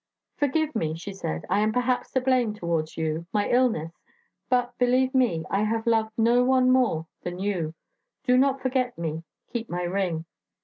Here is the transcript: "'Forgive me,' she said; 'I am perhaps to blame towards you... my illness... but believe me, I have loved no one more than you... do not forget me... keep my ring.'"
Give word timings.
"'Forgive 0.35 0.73
me,' 0.75 0.95
she 0.97 1.13
said; 1.13 1.45
'I 1.47 1.59
am 1.59 1.71
perhaps 1.71 2.09
to 2.13 2.21
blame 2.21 2.55
towards 2.55 2.97
you... 2.97 3.27
my 3.31 3.47
illness... 3.47 3.93
but 4.49 4.75
believe 4.79 5.13
me, 5.13 5.45
I 5.51 5.61
have 5.61 5.85
loved 5.85 6.17
no 6.17 6.43
one 6.43 6.71
more 6.71 7.05
than 7.21 7.37
you... 7.37 7.75
do 8.23 8.35
not 8.35 8.61
forget 8.61 8.97
me... 8.97 9.21
keep 9.47 9.69
my 9.69 9.83
ring.'" 9.83 10.25